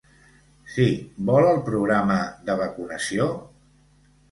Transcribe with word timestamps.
Sí, 0.75 0.85
vol 1.27 1.51
el 1.51 1.61
programa 1.69 2.17
de 2.49 2.57
vacunació? 2.65 3.31